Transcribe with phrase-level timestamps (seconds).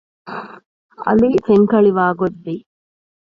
[1.05, 2.55] ޢަލީ ފެންކަޅިވާގޮތް ވި